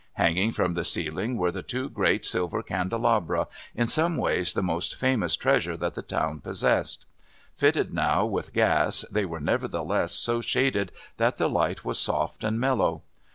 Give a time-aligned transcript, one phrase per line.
[0.13, 4.95] Hanging from the ceiling were the two great silver candelabra, in some ways the most
[4.95, 7.05] famous treasure that the town possessed.
[7.55, 12.59] Fitted now with gas, they were nevertheless so shaded that the light was soft and
[12.59, 13.03] mellow.